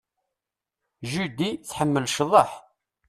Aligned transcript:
Judy 1.11 1.49
tḥemmel 1.69 2.05
cḍeḥ. 2.15 2.51